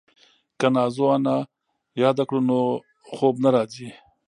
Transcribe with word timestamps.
که 0.59 0.67
نازو 0.75 1.05
انا 1.15 1.37
یاده 2.01 2.23
کړو 2.29 2.41
نو 2.49 2.59
خوب 3.13 3.35
نه 3.43 3.49
راځي. 3.55 3.89